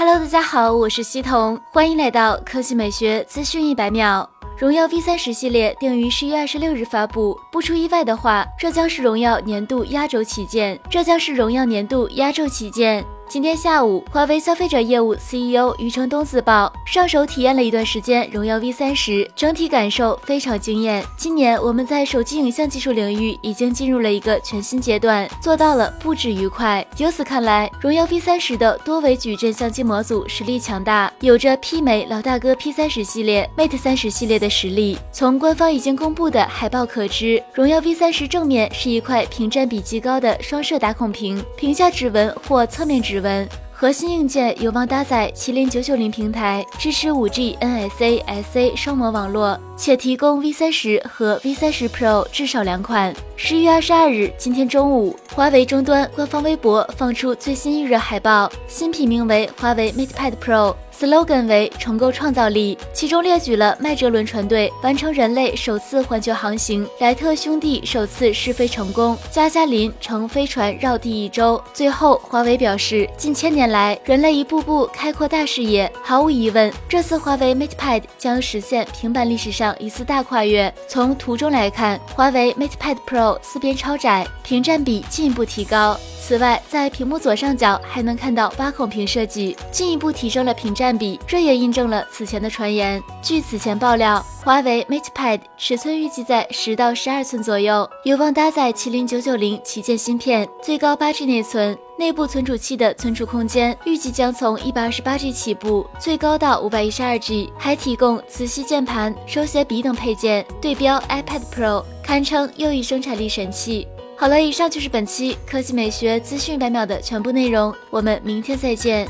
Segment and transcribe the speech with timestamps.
[0.00, 4.26] Hello，大家好，我是西彤，欢迎来到科技美学资讯一百秒。
[4.56, 10.80] 荣耀 V 三十系列定于十一月二十六日发布，不出意外的话，这将是荣耀年度压轴旗舰。
[10.88, 13.04] 这将是荣耀年度压轴旗舰。
[13.30, 21.00] 今天下午，华为消费者业务 CEO 余承东自曝，上手体验了一段时间荣耀 V 三十，整体感受非常惊艳。
[21.16, 26.84] 今年我们在手机影像技术领域已经进入了一个全新阶段，做到了不止愉快。
[26.96, 34.98] 由此看来，荣耀 V 三十的多维矩阵相机模组实力强大，有着媲美老大哥 P 三十系列、Mate 三十系列的实力。
[35.12, 43.19] 从官方已经公布的海报可知，荣耀 V 三十正面是一块屏占比极高的双摄打孔屏，屏下指纹或侧面指。
[43.20, 53.14] 文核心硬件有望搭载麒麟九九零平台，支持五 G NSA SA 双模网络，且提供 V 三十和 V 三十 Pro 至少两款。
[53.42, 60.76] 十一月二十二日，今天中午，华为终端官方微博放出最新预热海报，新品名为华为 MatePad Pro。
[60.92, 71.58] slogan 为重构创造力，其中列举了麦哲伦船队完成人类首次环球航行，莱特兄弟首次试飞成功，加加林乘飞船绕地一周。
[71.72, 80.70] 最后，华为表示，近千年来，人类一步步开阔大视野，毫无疑问，这次华为 MatePad 将实现平板历史上一次大跨越。
[80.86, 85.98] 从图中来看，华为 MatePad Pro 四边超窄，屏占比进一步提高。
[86.20, 91.18] 此外，在屏幕左上角还能看到八孔屏设计，进一步提升了屏占比。
[91.26, 93.02] 这也印证了此前的传言。
[93.20, 101.76] 据此前爆料，华为 MatePad 尺寸预计在十到十二寸左右，有望搭载麒麟九九零旗舰芯片，最高八 G 内存。
[101.98, 113.86] 内部存储器的存储空间预计将从一百二十八 G 起步，最高到五百一十二 G，还提供磁吸键盘、手写笔等配件，对标 iPad Pro，堪称又一生产力神器。
[114.18, 119.08] 好了，以上就是本期科技美学资讯百秒的全部内容，我们明天再见。